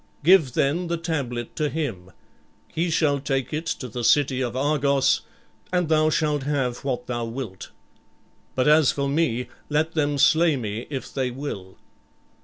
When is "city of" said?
4.03-4.55